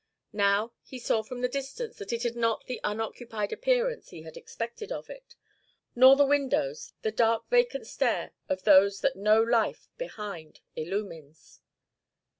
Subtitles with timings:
[0.33, 4.35] Now he saw from the distance that it had not the unoccupied appearance he had
[4.35, 5.35] expected of it;
[5.95, 11.61] nor the windows, the dark vacant stare of those that no life behind illumines.